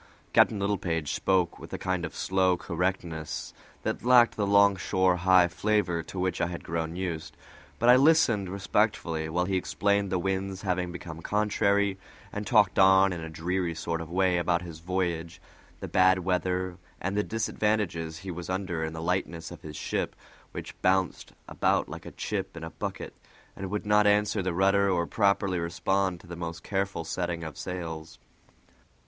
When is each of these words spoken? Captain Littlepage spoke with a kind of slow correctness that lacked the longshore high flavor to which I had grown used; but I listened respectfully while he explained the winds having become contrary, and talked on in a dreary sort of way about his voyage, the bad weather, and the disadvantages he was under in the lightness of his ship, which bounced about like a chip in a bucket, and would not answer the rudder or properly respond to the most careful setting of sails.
Captain 0.33 0.57
Littlepage 0.57 1.13
spoke 1.13 1.59
with 1.59 1.71
a 1.73 1.77
kind 1.77 2.03
of 2.05 2.15
slow 2.15 2.57
correctness 2.57 3.53
that 3.83 4.03
lacked 4.03 4.35
the 4.35 4.47
longshore 4.47 5.17
high 5.17 5.47
flavor 5.47 6.01
to 6.01 6.17
which 6.19 6.41
I 6.41 6.47
had 6.47 6.63
grown 6.63 6.95
used; 6.95 7.37
but 7.77 7.87
I 7.87 7.95
listened 7.97 8.49
respectfully 8.49 9.29
while 9.29 9.45
he 9.45 9.57
explained 9.57 10.11
the 10.11 10.17
winds 10.17 10.63
having 10.63 10.91
become 10.91 11.21
contrary, 11.21 11.99
and 12.33 12.47
talked 12.47 12.79
on 12.79 13.13
in 13.13 13.21
a 13.21 13.29
dreary 13.29 13.75
sort 13.75 14.01
of 14.01 14.09
way 14.09 14.39
about 14.39 14.63
his 14.63 14.79
voyage, 14.79 15.39
the 15.81 15.87
bad 15.87 16.17
weather, 16.25 16.77
and 16.99 17.15
the 17.15 17.21
disadvantages 17.21 18.17
he 18.17 18.31
was 18.31 18.49
under 18.49 18.83
in 18.83 18.93
the 18.93 19.03
lightness 19.03 19.51
of 19.51 19.61
his 19.61 19.75
ship, 19.75 20.15
which 20.51 20.73
bounced 20.81 21.33
about 21.47 21.87
like 21.87 22.07
a 22.07 22.11
chip 22.11 22.57
in 22.57 22.63
a 22.63 22.71
bucket, 22.71 23.13
and 23.55 23.69
would 23.69 23.85
not 23.85 24.07
answer 24.07 24.41
the 24.41 24.51
rudder 24.55 24.89
or 24.89 25.05
properly 25.05 25.59
respond 25.59 26.19
to 26.19 26.25
the 26.25 26.35
most 26.35 26.63
careful 26.63 27.03
setting 27.03 27.43
of 27.43 27.55
sails. 27.55 28.17